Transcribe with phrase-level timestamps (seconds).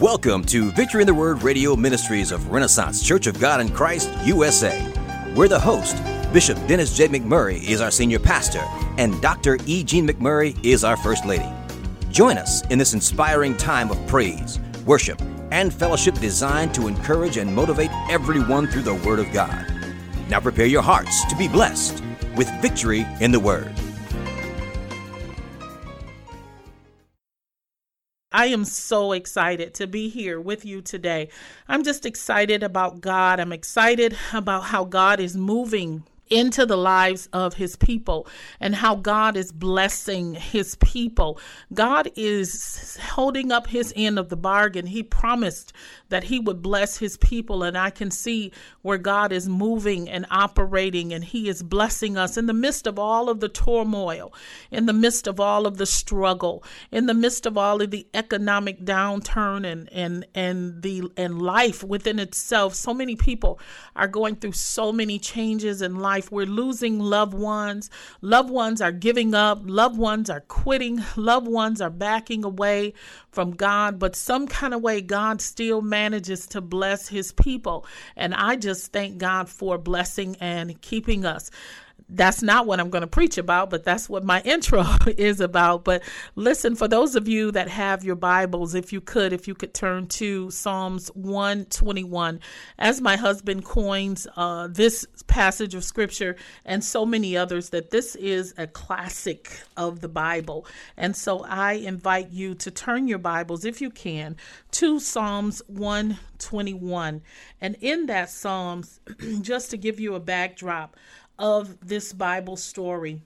[0.00, 4.10] Welcome to Victory in the Word Radio Ministries of Renaissance Church of God in Christ,
[4.24, 4.90] USA.
[5.36, 5.94] We're the host.
[6.32, 7.08] Bishop Dennis J.
[7.08, 8.62] McMurray is our senior pastor,
[8.96, 9.58] and Dr.
[9.66, 9.84] E.
[9.84, 11.52] Jean McMurray is our first lady.
[12.10, 15.20] Join us in this inspiring time of praise, worship,
[15.50, 19.66] and fellowship designed to encourage and motivate everyone through the Word of God.
[20.30, 22.02] Now prepare your hearts to be blessed
[22.36, 23.74] with victory in the Word.
[28.40, 31.28] I am so excited to be here with you today.
[31.68, 33.38] I'm just excited about God.
[33.38, 38.26] I'm excited about how God is moving into the lives of his people
[38.60, 41.38] and how God is blessing his people.
[41.74, 44.86] God is holding up his end of the bargain.
[44.86, 45.72] He promised
[46.08, 50.26] that he would bless his people, and I can see where God is moving and
[50.30, 54.32] operating, and he is blessing us in the midst of all of the turmoil,
[54.70, 58.06] in the midst of all of the struggle, in the midst of all of the
[58.14, 62.74] economic downturn and and and the and life within itself.
[62.74, 63.60] So many people
[63.96, 66.30] are going through so many changes in life life.
[66.30, 67.88] We're losing loved ones.
[68.20, 69.60] Loved ones are giving up.
[69.64, 71.02] Loved ones are quitting.
[71.16, 72.92] Loved ones are backing away
[73.30, 73.98] from God.
[73.98, 77.86] But some kind of way, God still manages to bless his people.
[78.16, 81.50] And I just thank God for blessing and keeping us
[82.12, 85.84] that's not what I'm going to preach about, but that's what my intro is about.
[85.84, 86.02] But
[86.34, 89.74] listen, for those of you that have your Bibles, if you could, if you could
[89.74, 92.40] turn to Psalms 121,
[92.78, 98.16] as my husband coins uh, this passage of scripture and so many others, that this
[98.16, 100.66] is a classic of the Bible.
[100.96, 104.36] And so I invite you to turn your Bibles, if you can,
[104.72, 107.22] to Psalms 121.
[107.60, 109.00] And in that Psalms,
[109.40, 110.96] just to give you a backdrop,
[111.40, 113.20] of this Bible story.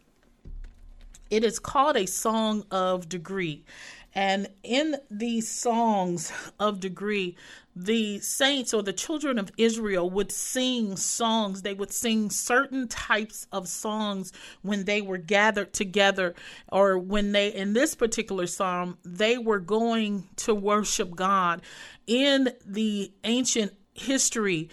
[1.30, 3.64] It is called a song of degree.
[4.14, 7.36] And in these songs of degree,
[7.74, 11.62] the saints or the children of Israel would sing songs.
[11.62, 16.36] They would sing certain types of songs when they were gathered together,
[16.70, 21.62] or when they, in this particular psalm, they were going to worship God.
[22.06, 24.70] In the ancient history,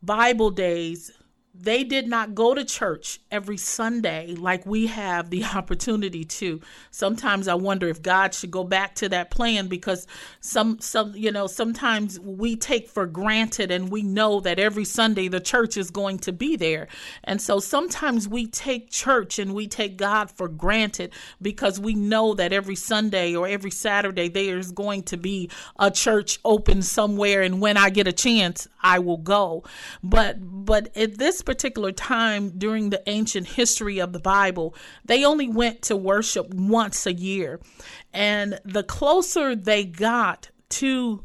[0.00, 1.10] Bible days,
[1.54, 6.60] they did not go to church every Sunday like we have the opportunity to.
[6.90, 10.06] Sometimes I wonder if God should go back to that plan because
[10.40, 15.28] some some you know sometimes we take for granted and we know that every Sunday
[15.28, 16.88] the church is going to be there.
[17.24, 21.12] And so sometimes we take church and we take God for granted
[21.42, 25.90] because we know that every Sunday or every Saturday there is going to be a
[25.90, 29.64] church open somewhere and when I get a chance I will go.
[30.02, 34.74] But but at this particular time during the ancient history of the Bible,
[35.04, 37.60] they only went to worship once a year.
[38.12, 41.22] And the closer they got to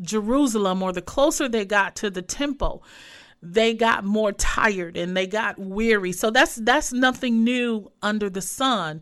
[0.00, 2.82] Jerusalem or the closer they got to the temple,
[3.42, 6.12] they got more tired and they got weary.
[6.12, 9.00] So that's that's nothing new under the sun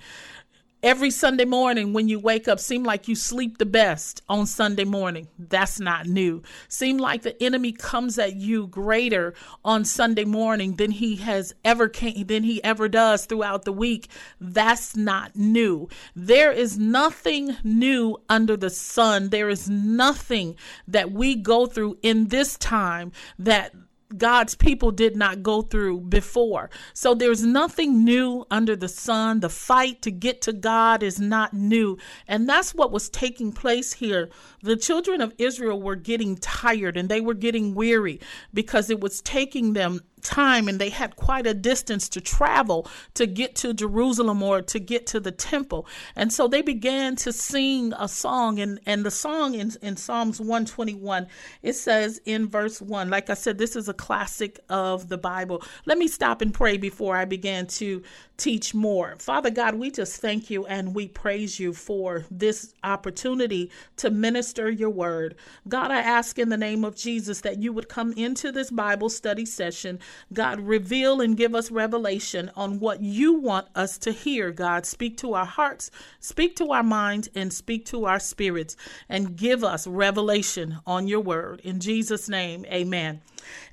[0.82, 4.84] every Sunday morning when you wake up seem like you sleep the best on Sunday
[4.84, 5.28] morning.
[5.38, 6.42] That's not new.
[6.68, 11.88] Seem like the enemy comes at you greater on Sunday morning than he has ever
[11.88, 14.08] came than he ever does throughout the week.
[14.41, 15.88] That's not new.
[16.14, 19.28] There is nothing new under the sun.
[19.28, 20.56] There is nothing
[20.88, 23.74] that we go through in this time that
[24.16, 26.71] God's people did not go through before.
[26.93, 29.41] So there's nothing new under the sun.
[29.41, 31.97] The fight to get to God is not new.
[32.26, 34.28] And that's what was taking place here.
[34.62, 38.21] The children of Israel were getting tired and they were getting weary
[38.53, 43.26] because it was taking them time and they had quite a distance to travel to
[43.26, 45.86] get to Jerusalem or to get to the temple.
[46.16, 50.41] And so they began to sing a song and, and the song in, in Psalms
[50.41, 51.27] 121,
[51.62, 55.62] it says in verse 1, like I said, this is a classic of the Bible.
[55.86, 58.03] Let me stop and pray before I begin to
[58.41, 59.16] teach more.
[59.19, 64.71] Father God, we just thank you and we praise you for this opportunity to minister
[64.71, 65.37] your word.
[65.69, 69.10] God, I ask in the name of Jesus that you would come into this Bible
[69.10, 69.98] study session
[70.33, 74.86] God, reveal and give us revelation on what you want us to hear, God.
[74.86, 78.77] Speak to our hearts, speak to our minds, and speak to our spirits,
[79.09, 81.60] and give us revelation on your word.
[81.60, 83.21] In Jesus' name, amen.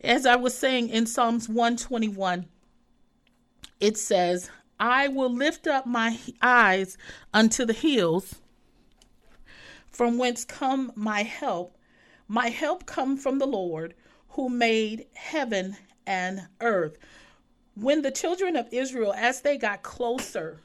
[0.04, 2.46] As I was saying in Psalms 121,
[3.79, 6.97] it says, I will lift up my eyes
[7.33, 8.35] unto the hills,
[9.91, 11.77] from whence come my help.
[12.27, 13.94] My help come from the Lord,
[14.29, 16.97] who made heaven and earth.
[17.75, 20.59] When the children of Israel, as they got closer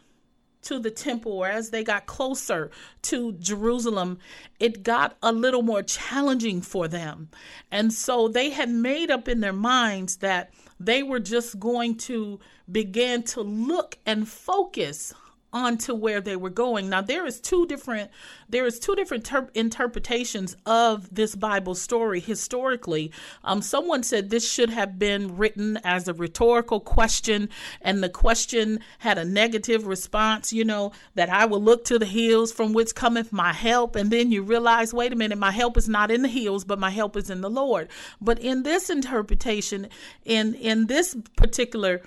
[0.63, 2.71] to the temple or as they got closer
[3.03, 4.19] to Jerusalem,
[4.59, 7.29] it got a little more challenging for them.
[7.71, 12.41] And so they had made up in their minds that they were just going to
[12.71, 15.15] begin to look and focus
[15.53, 16.89] onto where they were going.
[16.89, 18.11] Now there is two different
[18.49, 23.13] there is two different ter- interpretations of this Bible story historically.
[23.45, 27.49] Um, someone said this should have been written as a rhetorical question,
[27.81, 30.53] and the question had a negative response.
[30.53, 34.11] You know that I will look to the hills from which cometh my help, and
[34.11, 36.91] then you realize, wait a minute, my help is not in the hills, but my
[36.91, 37.89] help is in the Lord.
[38.21, 39.89] But in this interpretation,
[40.25, 42.03] in in this particular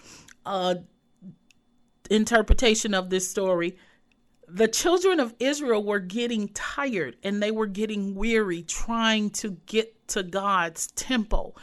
[0.46, 0.76] uh,
[2.10, 3.78] interpretation of this story,
[4.48, 10.08] the children of Israel were getting tired and they were getting weary trying to get
[10.10, 11.58] to God's temple.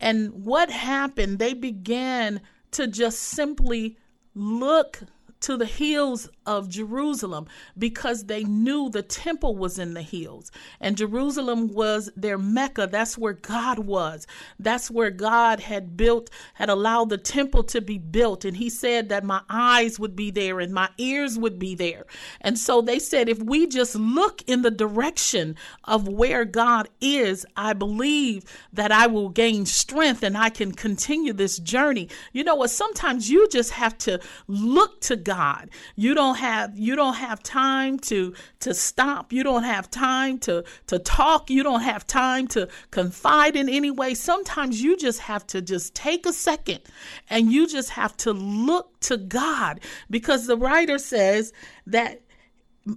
[0.00, 1.38] And what happened?
[1.38, 2.40] They began
[2.72, 3.96] to just simply
[4.34, 5.00] look
[5.40, 7.46] to the hills of Jerusalem
[7.76, 10.50] because they knew the temple was in the hills
[10.80, 12.88] and Jerusalem was their Mecca.
[12.90, 14.26] That's where God was.
[14.58, 18.44] That's where God had built, had allowed the temple to be built.
[18.44, 22.06] And He said that my eyes would be there and my ears would be there.
[22.40, 27.44] And so they said, if we just look in the direction of where God is,
[27.56, 32.08] I believe that I will gain strength and I can continue this journey.
[32.32, 32.70] You know what?
[32.70, 35.70] Sometimes you just have to look to God.
[35.94, 39.32] You don't have you don't have time to to stop.
[39.32, 41.50] You don't have time to to talk.
[41.50, 44.14] You don't have time to confide in any way.
[44.14, 46.80] Sometimes you just have to just take a second
[47.28, 49.80] and you just have to look to God
[50.10, 51.52] because the writer says
[51.86, 52.20] that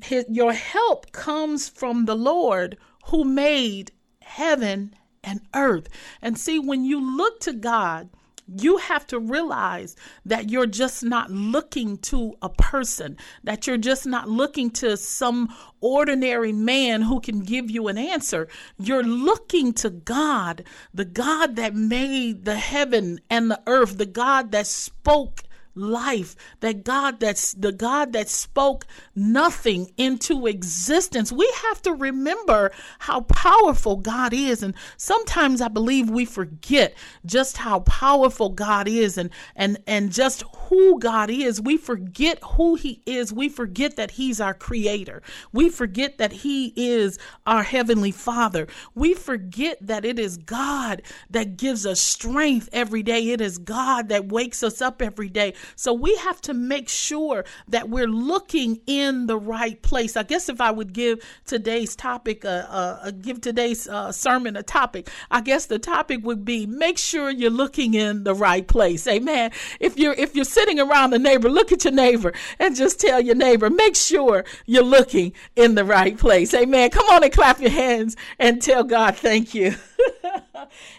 [0.04, 4.94] his, your help comes from the Lord who made heaven
[5.24, 5.90] and earth.
[6.22, 8.10] And see, when you look to God,
[8.56, 14.06] you have to realize that you're just not looking to a person, that you're just
[14.06, 18.48] not looking to some ordinary man who can give you an answer.
[18.78, 20.64] You're looking to God,
[20.94, 25.44] the God that made the heaven and the earth, the God that spoke
[25.80, 28.86] life that god that's the god that spoke
[29.16, 31.32] nothing into existence.
[31.32, 34.62] We have to remember how powerful god is.
[34.62, 36.96] And sometimes i believe we forget
[37.26, 41.62] just how powerful god is and and and just who god is.
[41.62, 43.34] We forget who he is.
[43.34, 45.22] We forget that he's our creator.
[45.52, 48.68] We forget that he is our heavenly father.
[48.94, 53.30] We forget that it is god that gives us strength every day.
[53.30, 57.46] It is god that wakes us up every day so we have to make sure
[57.68, 60.16] that we're looking in the right place.
[60.16, 65.10] I guess if I would give today's topic, uh, give today's uh, sermon a topic,
[65.32, 69.08] I guess the topic would be make sure you're looking in the right place.
[69.08, 69.52] Amen.
[69.80, 73.22] If you're if you're sitting around the neighbor, look at your neighbor and just tell
[73.22, 76.54] your neighbor, make sure you're looking in the right place.
[76.54, 76.90] Amen.
[76.90, 79.76] Come on and clap your hands and tell God thank you.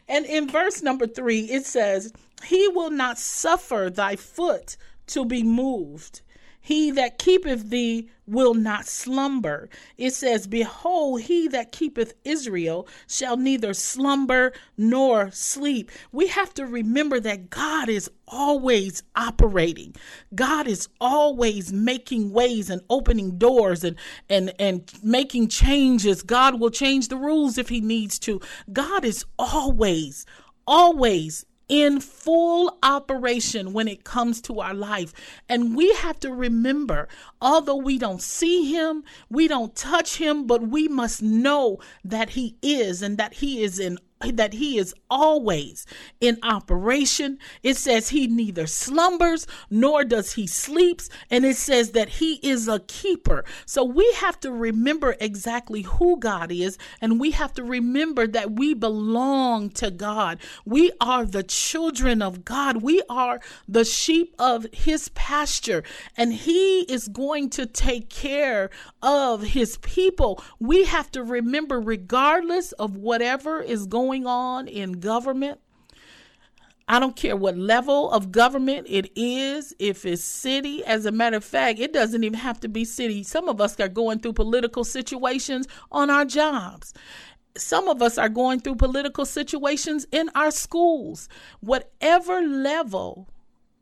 [0.08, 2.12] and in verse number three, it says,
[2.44, 4.76] He will not suffer thy foot
[5.08, 6.22] to be moved.
[6.60, 9.68] He that keepeth thee will not slumber.
[9.98, 15.90] It says, Behold, he that keepeth Israel shall neither slumber nor sleep.
[16.12, 19.94] We have to remember that God is always operating.
[20.34, 23.96] God is always making ways and opening doors and
[24.28, 26.22] and and making changes.
[26.22, 28.40] God will change the rules if he needs to.
[28.72, 30.24] God is always
[30.66, 35.14] always in full operation when it comes to our life.
[35.48, 37.08] And we have to remember,
[37.40, 42.56] although we don't see him, we don't touch him, but we must know that he
[42.60, 45.86] is and that he is in that he is always
[46.20, 47.38] in operation.
[47.62, 51.08] It says he neither slumbers nor does he sleeps.
[51.30, 53.44] And it says that he is a keeper.
[53.64, 56.76] So we have to remember exactly who God is.
[57.00, 60.38] And we have to remember that we belong to God.
[60.66, 62.82] We are the children of God.
[62.82, 65.82] We are the sheep of his pasture.
[66.16, 68.68] And he is going to take care
[69.02, 70.42] of his people.
[70.58, 75.60] We have to remember, regardless of whatever is going going on in government.
[76.88, 80.84] I don't care what level of government it is, if it's city.
[80.84, 83.22] As a matter of fact, it doesn't even have to be city.
[83.22, 86.92] Some of us are going through political situations on our jobs.
[87.56, 91.28] Some of us are going through political situations in our schools.
[91.60, 93.28] Whatever level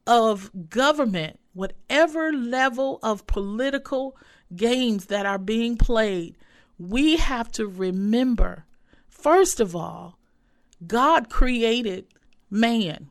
[0.06, 4.14] of government, whatever level of political
[4.54, 6.36] games that are being played,
[6.78, 8.66] we have to remember,
[9.08, 10.17] first of all,
[10.86, 12.06] God created
[12.50, 13.10] man.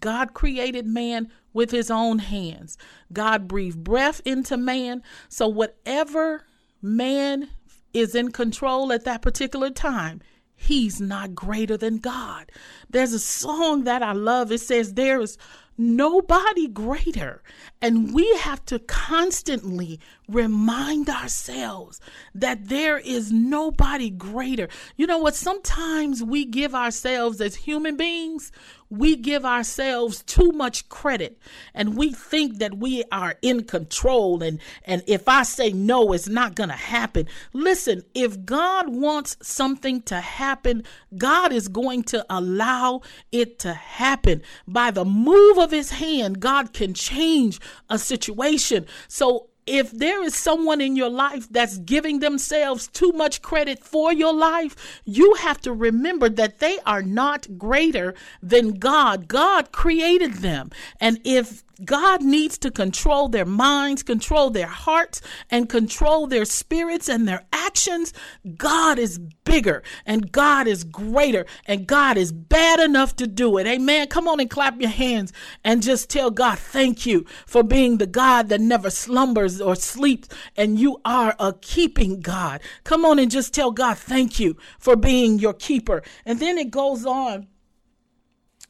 [0.00, 2.76] God created man with his own hands.
[3.12, 5.02] God breathed breath into man.
[5.28, 6.44] So, whatever
[6.82, 7.48] man
[7.94, 10.20] is in control at that particular time,
[10.54, 12.52] he's not greater than God.
[12.90, 14.52] There's a song that I love.
[14.52, 15.38] It says, There is
[15.78, 17.42] nobody greater.
[17.80, 22.00] And we have to constantly remind ourselves
[22.34, 24.68] that there is nobody greater.
[24.96, 25.34] You know what?
[25.34, 28.50] Sometimes we give ourselves as human beings,
[28.90, 31.38] we give ourselves too much credit
[31.74, 36.28] and we think that we are in control and and if I say no it's
[36.28, 37.26] not going to happen.
[37.52, 40.84] Listen, if God wants something to happen,
[41.16, 43.02] God is going to allow
[43.32, 44.42] it to happen.
[44.68, 48.86] By the move of his hand, God can change a situation.
[49.08, 54.12] So if there is someone in your life that's giving themselves too much credit for
[54.12, 59.28] your life, you have to remember that they are not greater than God.
[59.28, 60.70] God created them.
[61.00, 67.08] And if God needs to control their minds, control their hearts, and control their spirits
[67.08, 68.12] and their actions.
[68.56, 73.66] God is bigger and God is greater and God is bad enough to do it.
[73.66, 74.08] Amen.
[74.08, 75.32] Come on and clap your hands
[75.64, 80.28] and just tell God, thank you for being the God that never slumbers or sleeps,
[80.56, 82.60] and you are a keeping God.
[82.84, 86.02] Come on and just tell God, thank you for being your keeper.
[86.24, 87.48] And then it goes on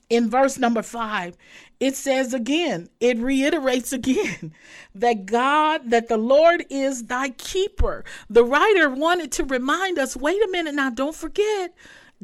[0.08, 1.36] in verse number five,
[1.78, 4.52] it says again, it reiterates again
[4.95, 8.04] that God, that the Lord is thy keeper.
[8.30, 11.75] The writer wanted to remind us wait a minute now, don't forget,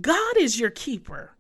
[0.01, 1.33] God is your keeper.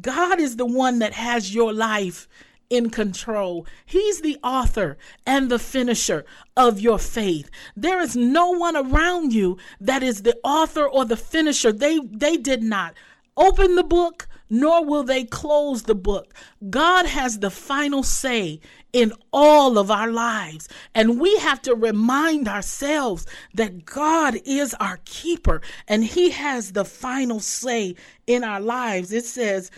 [0.00, 2.28] God is the one that has your life
[2.68, 3.66] in control.
[3.84, 6.24] He's the author and the finisher
[6.56, 7.50] of your faith.
[7.76, 11.72] There is no one around you that is the author or the finisher.
[11.72, 12.94] They they did not
[13.36, 16.34] open the book nor will they close the book.
[16.70, 18.60] God has the final say
[18.92, 20.68] in all of our lives.
[20.94, 26.84] And we have to remind ourselves that God is our keeper and He has the
[26.84, 27.94] final say
[28.26, 29.12] in our lives.
[29.12, 29.70] It says,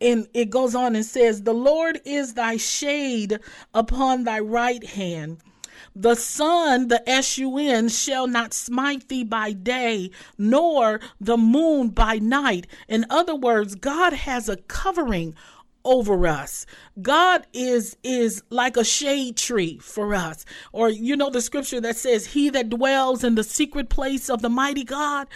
[0.00, 3.38] and it goes on and says, The Lord is thy shade
[3.74, 5.38] upon thy right hand
[5.98, 12.66] the sun, the S-U-N, shall not smite thee by day, nor the moon by night.
[12.86, 15.34] In other words, God has a covering
[15.86, 16.66] over us.
[17.00, 20.44] God is is like a shade tree for us.
[20.72, 24.42] Or you know the scripture that says he that dwells in the secret place of
[24.42, 25.28] the mighty God,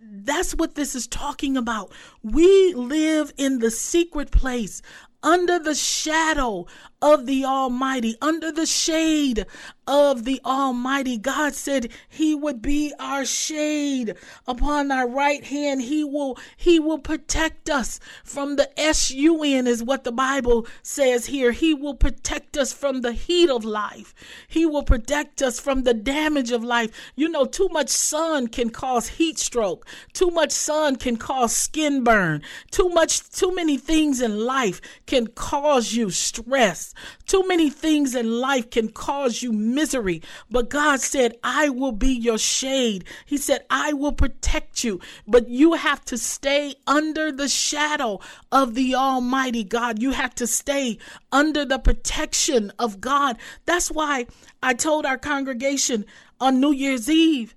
[0.00, 1.92] that's what this is talking about.
[2.22, 4.82] We live in the secret place
[5.24, 6.66] under the shadow
[7.04, 9.44] of the Almighty, under the shade
[9.86, 11.18] of the Almighty.
[11.18, 14.14] God said he would be our shade
[14.46, 15.82] upon our right hand.
[15.82, 21.52] He will he will protect us from the S-U-N is what the Bible says here.
[21.52, 24.14] He will protect us from the heat of life.
[24.48, 26.90] He will protect us from the damage of life.
[27.16, 29.86] You know, too much sun can cause heat stroke.
[30.14, 32.42] Too much sun can cause skin burn.
[32.70, 34.80] Too much too many things in life
[35.14, 36.92] can cause you stress.
[37.26, 40.22] Too many things in life can cause you misery.
[40.50, 43.04] But God said, I will be your shade.
[43.24, 45.00] He said, I will protect you.
[45.24, 48.18] But you have to stay under the shadow
[48.50, 50.02] of the Almighty God.
[50.02, 50.98] You have to stay
[51.30, 53.38] under the protection of God.
[53.66, 54.26] That's why
[54.64, 56.06] I told our congregation
[56.40, 57.54] on New Year's Eve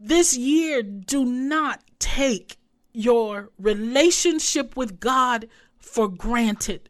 [0.00, 2.56] this year, do not take
[2.92, 5.48] your relationship with God
[5.88, 6.88] for granted.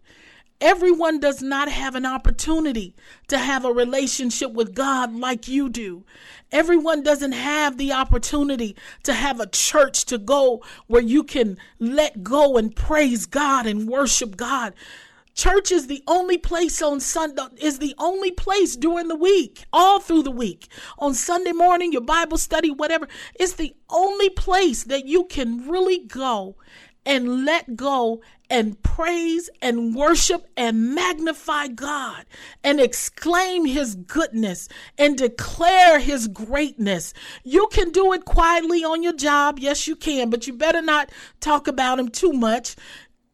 [0.61, 2.97] Everyone does not have an opportunity
[3.29, 6.05] to have a relationship with God like you do.
[6.51, 8.75] Everyone doesn't have the opportunity
[9.05, 13.89] to have a church to go where you can let go and praise God and
[13.89, 14.75] worship God.
[15.33, 20.01] Church is the only place on Sunday, is the only place during the week, all
[20.01, 20.67] through the week.
[20.99, 23.07] On Sunday morning, your Bible study, whatever,
[23.39, 26.57] it's the only place that you can really go
[27.07, 32.25] and let go and praise and worship and magnify God
[32.65, 37.13] and exclaim his goodness and declare his greatness.
[37.45, 39.59] You can do it quietly on your job.
[39.59, 42.77] Yes, you can, but you better not talk about him too much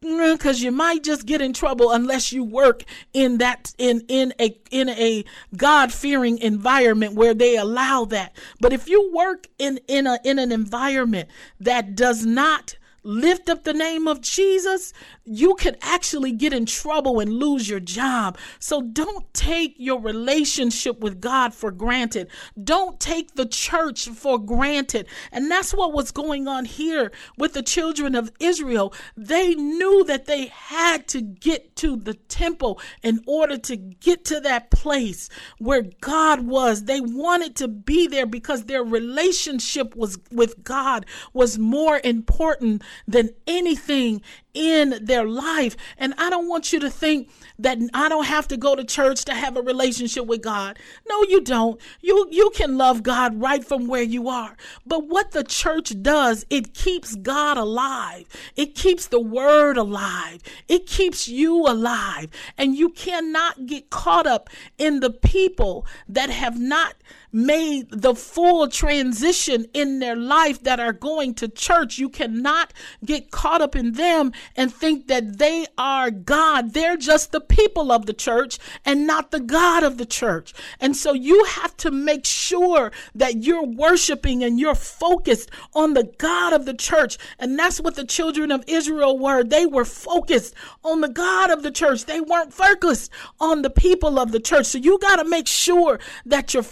[0.03, 4.33] mm, because you might just get in trouble unless you work in that in in
[4.39, 5.23] a in a
[5.55, 10.51] god-fearing environment where they allow that but if you work in in a in an
[10.51, 11.29] environment
[11.59, 14.91] that does not lift up the name of Jesus,
[15.25, 18.37] you could actually get in trouble and lose your job.
[18.59, 22.29] So don't take your relationship with God for granted.
[22.63, 25.07] Don't take the church for granted.
[25.31, 28.93] And that's what was going on here with the children of Israel.
[29.17, 34.39] They knew that they had to get to the temple in order to get to
[34.41, 36.83] that place where God was.
[36.83, 43.29] They wanted to be there because their relationship was with God was more important than
[43.47, 44.21] anything
[44.55, 45.77] in their life.
[45.97, 49.25] And I don't want you to think that I don't have to go to church
[49.25, 50.79] to have a relationship with God.
[51.07, 51.79] No, you don't.
[52.01, 54.55] You you can love God right from where you are.
[54.85, 58.27] But what the church does, it keeps God alive.
[58.55, 60.41] It keeps the word alive.
[60.67, 62.29] It keeps you alive.
[62.57, 66.95] And you cannot get caught up in the people that have not
[67.35, 71.97] made the full transition in their life that are going to church.
[71.97, 72.71] You cannot
[73.03, 76.73] get caught up in them and think that they are God.
[76.73, 80.53] They're just the people of the church and not the God of the church.
[80.79, 86.05] And so you have to make sure that you're worshiping and you're focused on the
[86.17, 87.17] God of the church.
[87.37, 89.43] And that's what the children of Israel were.
[89.43, 92.05] They were focused on the God of the church.
[92.05, 93.11] They weren't focused
[93.41, 94.67] on the people of the church.
[94.67, 96.63] So you got to make sure that your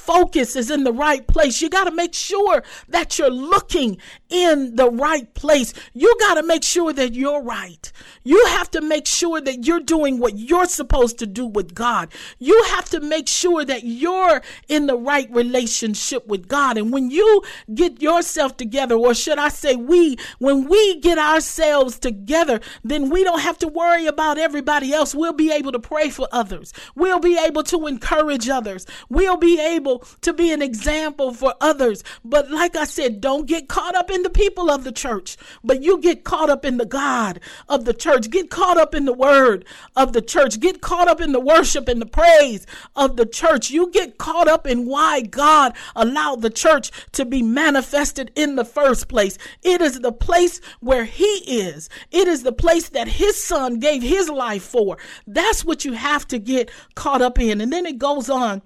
[0.55, 1.61] is in the right place.
[1.61, 3.97] You got to make sure that you're looking
[4.29, 5.73] in the right place.
[5.93, 7.91] You got to make sure that you're right.
[8.23, 12.11] You have to make sure that you're doing what you're supposed to do with God.
[12.39, 16.77] You have to make sure that you're in the right relationship with God.
[16.77, 17.41] And when you
[17.73, 23.23] get yourself together, or should I say, we, when we get ourselves together, then we
[23.23, 25.13] don't have to worry about everybody else.
[25.13, 26.73] We'll be able to pray for others.
[26.95, 28.85] We'll be able to encourage others.
[29.09, 32.03] We'll be able to be an example for others.
[32.23, 35.81] But like I said, don't get caught up in the people of the church, but
[35.81, 38.29] you get caught up in the God of the church.
[38.29, 40.59] Get caught up in the word of the church.
[40.59, 43.69] Get caught up in the worship and the praise of the church.
[43.69, 48.65] You get caught up in why God allowed the church to be manifested in the
[48.65, 49.37] first place.
[49.61, 54.01] It is the place where He is, it is the place that His Son gave
[54.01, 54.97] His life for.
[55.27, 57.61] That's what you have to get caught up in.
[57.61, 58.61] And then it goes on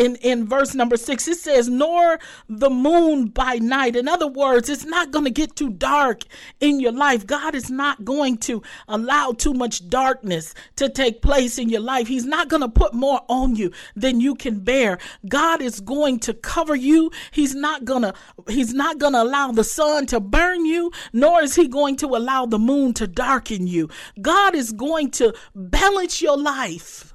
[0.00, 3.96] in, in verse number six, it says, nor the moon by night.
[3.96, 6.22] In other words, it's not going to get too dark
[6.58, 7.26] in your life.
[7.26, 12.08] God is not going to allow too much darkness to take place in your life.
[12.08, 14.96] He's not going to put more on you than you can bear.
[15.28, 17.10] God is going to cover you.
[17.30, 18.14] He's not going to,
[18.48, 22.06] he's not going to allow the sun to burn you, nor is he going to
[22.06, 23.90] allow the moon to darken you.
[24.22, 27.09] God is going to balance your life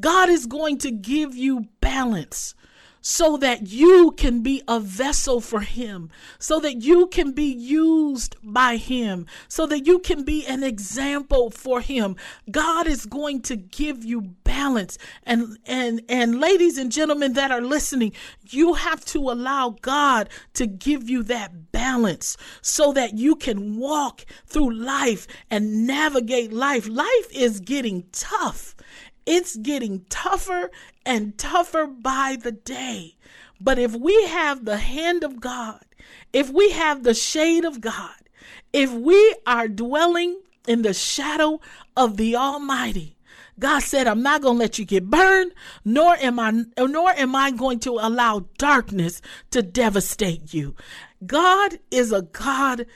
[0.00, 2.54] God is going to give you balance
[3.00, 8.36] so that you can be a vessel for Him, so that you can be used
[8.42, 12.16] by Him, so that you can be an example for Him.
[12.50, 14.98] God is going to give you balance.
[15.22, 18.12] And and and ladies and gentlemen that are listening,
[18.50, 24.24] you have to allow God to give you that balance so that you can walk
[24.46, 26.88] through life and navigate life.
[26.88, 28.74] Life is getting tough.
[29.30, 30.70] It's getting tougher
[31.04, 33.18] and tougher by the day.
[33.60, 35.84] But if we have the hand of God,
[36.32, 38.14] if we have the shade of God,
[38.72, 41.60] if we are dwelling in the shadow
[41.94, 43.18] of the Almighty,
[43.58, 45.52] God said, I'm not going to let you get burned,
[45.84, 50.74] nor am I nor am I going to allow darkness to devastate you.
[51.26, 52.86] God is a God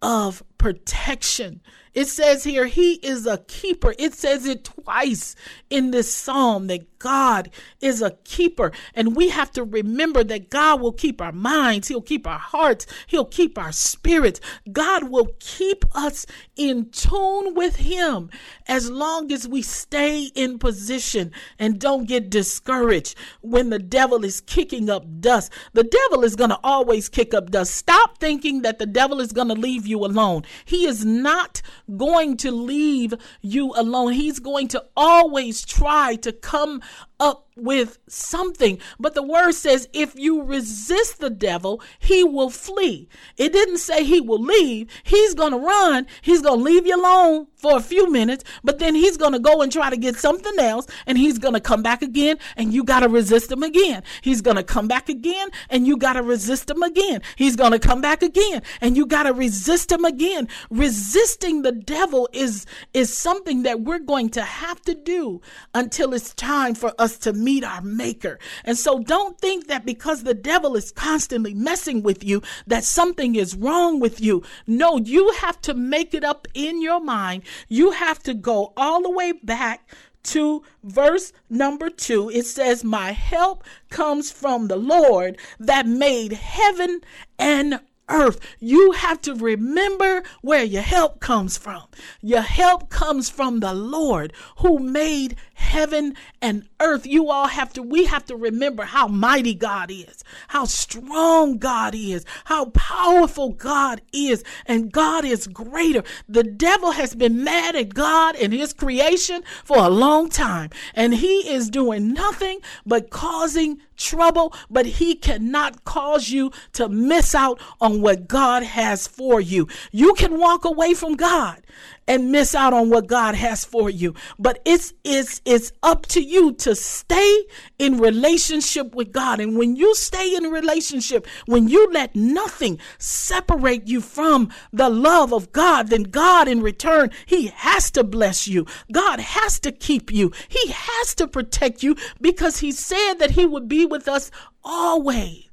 [0.00, 1.60] of protection.
[1.94, 3.94] It says here, He is a keeper.
[3.98, 5.36] It says it twice
[5.70, 8.72] in this psalm that God is a keeper.
[8.94, 12.86] And we have to remember that God will keep our minds, He'll keep our hearts,
[13.06, 14.40] He'll keep our spirits.
[14.72, 18.28] God will keep us in tune with Him
[18.66, 24.40] as long as we stay in position and don't get discouraged when the devil is
[24.40, 25.52] kicking up dust.
[25.74, 27.74] The devil is going to always kick up dust.
[27.74, 30.42] Stop thinking that the devil is going to leave you alone.
[30.64, 31.62] He is not
[31.96, 34.12] going to leave you alone.
[34.12, 36.82] He's going to always try to come
[37.24, 38.78] up with something.
[38.98, 43.08] But the word says if you resist the devil, he will flee.
[43.36, 44.88] It didn't say he will leave.
[45.04, 46.06] He's going to run.
[46.20, 49.38] He's going to leave you alone for a few minutes, but then he's going to
[49.38, 52.74] go and try to get something else and he's going to come back again and
[52.74, 54.02] you got to resist him again.
[54.20, 57.22] He's going to come back again and you got to resist him again.
[57.36, 60.48] He's going to come back again and you got to resist him again.
[60.70, 65.40] Resisting the devil is is something that we're going to have to do
[65.72, 68.38] until it's time for us us to meet our maker.
[68.64, 73.36] And so don't think that because the devil is constantly messing with you, that something
[73.36, 74.42] is wrong with you.
[74.66, 77.42] No, you have to make it up in your mind.
[77.68, 79.88] You have to go all the way back
[80.24, 87.02] to verse number two, it says, My help comes from the Lord that made heaven
[87.38, 88.40] and earth.
[88.58, 91.84] You have to remember where your help comes from.
[92.20, 97.06] Your help comes from the Lord who made heaven and earth.
[97.06, 101.94] You all have to, we have to remember how mighty God is, how strong God
[101.94, 106.04] is, how powerful God is, and God is greater.
[106.28, 111.14] The devil has been mad at God and his creation for a long time, and
[111.14, 117.60] he is doing nothing but causing trouble, but he cannot cause you to miss out
[117.80, 119.68] on what God has for you.
[119.92, 121.62] You can walk away from God
[122.06, 124.14] and miss out on what God has for you.
[124.38, 127.44] But it's it's it's up to you to stay
[127.78, 129.40] in relationship with God.
[129.40, 135.32] And when you stay in relationship, when you let nothing separate you from the love
[135.32, 138.66] of God, then God in return, he has to bless you.
[138.92, 140.32] God has to keep you.
[140.48, 144.30] He has to protect you because he said that he would be with us
[144.64, 145.43] always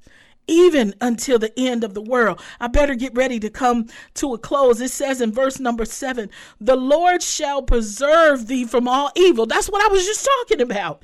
[0.51, 2.39] even until the end of the world.
[2.59, 4.81] I better get ready to come to a close.
[4.81, 9.45] It says in verse number seven, the Lord shall preserve thee from all evil.
[9.45, 11.01] That's what I was just talking about.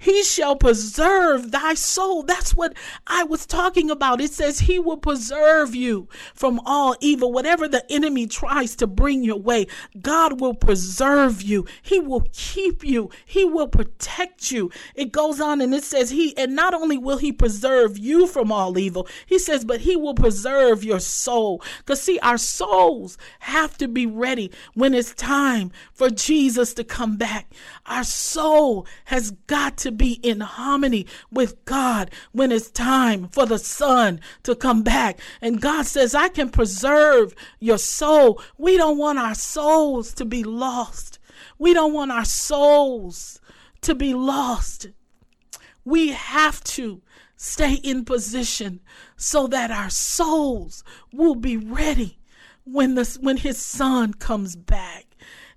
[0.00, 2.22] He shall preserve thy soul.
[2.22, 2.72] That's what
[3.06, 4.22] I was talking about.
[4.22, 7.30] It says he will preserve you from all evil.
[7.32, 9.66] Whatever the enemy tries to bring your way,
[10.00, 11.66] God will preserve you.
[11.82, 13.10] He will keep you.
[13.26, 14.70] He will protect you.
[14.94, 18.50] It goes on and it says he, and not only will he preserve you from
[18.50, 21.62] all evil, he says, but he will preserve your soul.
[21.78, 27.18] Because see, our souls have to be ready when it's time for Jesus to come
[27.18, 27.52] back.
[27.84, 33.58] Our soul has got to be in harmony with God when it's time for the
[33.58, 35.18] Son to come back.
[35.40, 38.40] And God says, I can preserve your soul.
[38.58, 41.18] We don't want our souls to be lost.
[41.58, 43.40] We don't want our souls
[43.82, 44.88] to be lost.
[45.84, 47.02] We have to
[47.36, 48.80] stay in position
[49.16, 52.18] so that our souls will be ready
[52.64, 55.06] when the when his son comes back.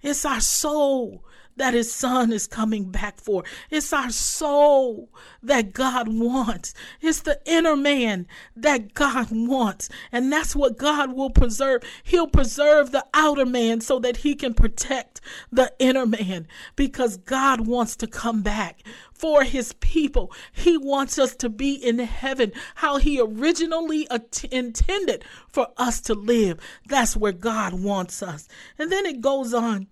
[0.01, 3.43] It's our soul that his son is coming back for.
[3.69, 5.09] It's our soul
[5.41, 6.73] that God wants.
[7.01, 9.89] It's the inner man that God wants.
[10.11, 11.83] And that's what God will preserve.
[12.03, 17.67] He'll preserve the outer man so that he can protect the inner man because God
[17.67, 18.81] wants to come back
[19.13, 20.31] for his people.
[20.51, 24.07] He wants us to be in heaven how he originally
[24.51, 26.59] intended for us to live.
[26.87, 28.47] That's where God wants us.
[28.77, 29.87] And then it goes on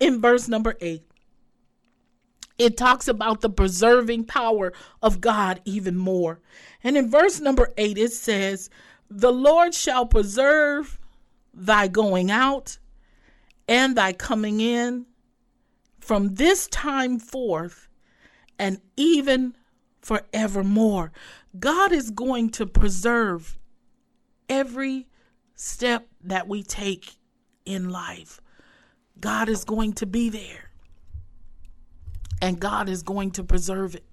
[0.00, 1.02] in verse number eight.
[2.58, 6.40] It talks about the preserving power of God even more.
[6.84, 8.70] And in verse number eight, it says,
[9.10, 10.98] The Lord shall preserve
[11.54, 12.78] thy going out
[13.68, 15.06] and thy coming in
[16.00, 17.88] from this time forth
[18.58, 19.56] and even
[20.00, 21.12] forevermore.
[21.58, 23.58] God is going to preserve
[24.48, 25.06] every
[25.54, 27.16] step that we take
[27.64, 28.40] in life.
[29.22, 30.70] God is going to be there.
[32.42, 34.04] And God is going to preserve it.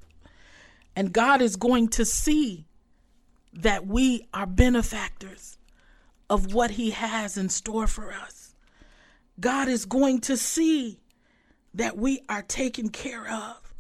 [0.96, 2.68] And God is going to see
[3.54, 5.58] that we are benefactors
[6.30, 8.54] of what He has in store for us.
[9.40, 11.00] God is going to see
[11.74, 13.74] that we are taken care of.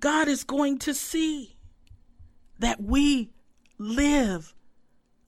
[0.00, 1.56] God is going to see
[2.58, 3.30] that we
[3.78, 4.52] live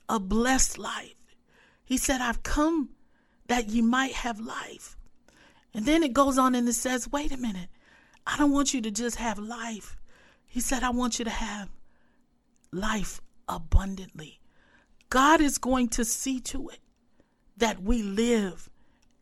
[0.09, 1.15] a blessed life.
[1.85, 2.89] He said, I've come
[3.47, 4.98] that ye might have life
[5.79, 7.69] and then it goes on and it says, wait a minute.
[8.27, 9.97] I don't want you to just have life.
[10.45, 11.69] He said, I want you to have
[12.73, 14.41] life abundantly.
[15.09, 16.81] God is going to see to it
[17.59, 18.69] that we live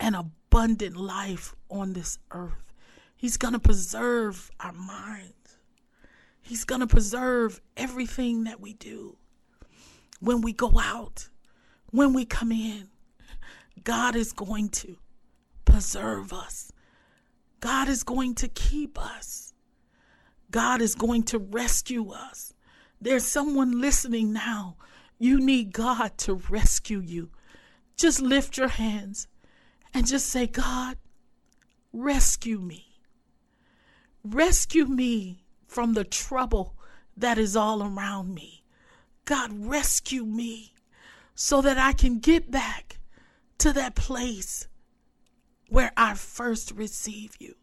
[0.00, 2.72] an abundant life on this earth.
[3.14, 5.58] He's going to preserve our minds.
[6.40, 9.18] He's going to preserve everything that we do.
[10.20, 11.28] When we go out,
[11.90, 12.88] when we come in,
[13.84, 14.96] God is going to
[15.76, 16.72] preserve us.
[17.60, 19.52] God is going to keep us.
[20.50, 22.54] God is going to rescue us.
[22.98, 24.78] There's someone listening now.
[25.18, 27.28] You need God to rescue you.
[27.94, 29.28] Just lift your hands
[29.92, 30.96] and just say, God,
[31.92, 32.86] rescue me.
[34.24, 36.74] Rescue me from the trouble
[37.18, 38.64] that is all around me.
[39.26, 40.72] God, rescue me
[41.34, 42.98] so that I can get back
[43.58, 44.68] to that place
[45.68, 47.54] where I first receive you.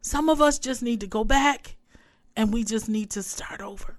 [0.00, 1.76] Some of us just need to go back
[2.36, 3.98] and we just need to start over.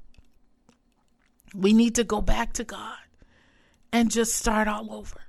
[1.53, 2.97] We need to go back to God
[3.91, 5.21] and just start all over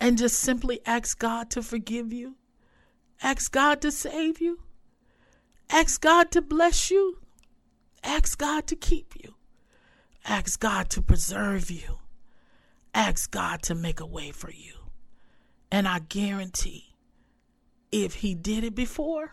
[0.00, 2.36] and just simply ask God to forgive you,
[3.22, 4.60] ask God to save you,
[5.70, 7.18] ask God to bless you,
[8.04, 9.34] ask God to keep you,
[10.24, 11.98] ask God to preserve you,
[12.94, 14.74] ask God to make a way for you.
[15.70, 16.95] And I guarantee
[18.04, 19.32] if He did it before,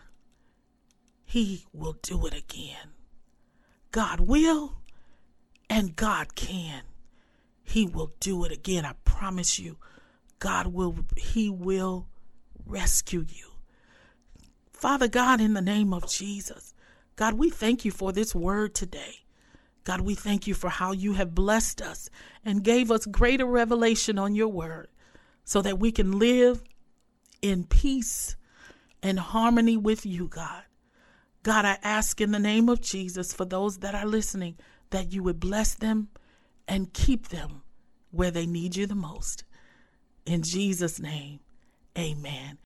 [1.24, 2.94] He will do it again.
[3.90, 4.78] God will
[5.70, 6.82] and God can.
[7.62, 8.84] He will do it again.
[8.84, 9.78] I promise you.
[10.38, 12.08] God will he will
[12.66, 13.52] rescue you.
[14.72, 16.74] Father God in the name of Jesus.
[17.16, 19.24] God, we thank you for this word today.
[19.84, 22.10] God, we thank you for how you have blessed us
[22.44, 24.88] and gave us greater revelation on your word
[25.44, 26.62] so that we can live
[27.40, 28.36] in peace
[29.04, 30.62] and harmony with you, God.
[31.42, 34.56] God, I ask in the name of Jesus for those that are listening
[34.90, 36.08] that you would bless them
[36.66, 37.62] and keep them
[38.10, 39.44] where they need you the most.
[40.24, 41.40] In Jesus' name,
[41.98, 42.58] amen.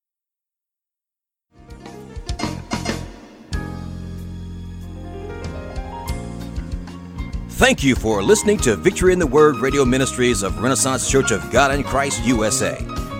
[7.48, 11.50] Thank you for listening to Victory in the Word radio ministries of Renaissance Church of
[11.50, 12.78] God in Christ USA,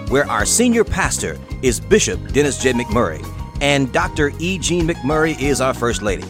[0.08, 2.72] where our senior pastor is Bishop Dennis J.
[2.72, 3.22] McMurray
[3.60, 4.32] and Dr.
[4.38, 4.58] E.
[4.58, 6.24] Jean McMurray is our First Lady.